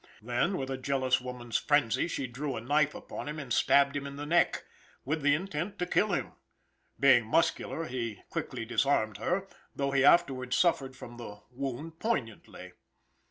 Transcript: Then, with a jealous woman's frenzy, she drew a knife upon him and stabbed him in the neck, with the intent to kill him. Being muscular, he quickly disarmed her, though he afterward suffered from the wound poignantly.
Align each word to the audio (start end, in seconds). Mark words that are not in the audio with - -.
Then, 0.19 0.57
with 0.57 0.71
a 0.71 0.77
jealous 0.79 1.21
woman's 1.21 1.57
frenzy, 1.57 2.07
she 2.07 2.25
drew 2.25 2.55
a 2.55 2.59
knife 2.61 2.95
upon 2.95 3.29
him 3.29 3.37
and 3.37 3.53
stabbed 3.53 3.95
him 3.95 4.07
in 4.07 4.15
the 4.15 4.25
neck, 4.25 4.65
with 5.05 5.21
the 5.21 5.35
intent 5.35 5.77
to 5.77 5.85
kill 5.85 6.07
him. 6.13 6.31
Being 6.99 7.27
muscular, 7.27 7.85
he 7.85 8.23
quickly 8.31 8.65
disarmed 8.65 9.17
her, 9.19 9.47
though 9.75 9.91
he 9.91 10.03
afterward 10.03 10.55
suffered 10.55 10.95
from 10.95 11.17
the 11.17 11.43
wound 11.51 11.99
poignantly. 11.99 12.71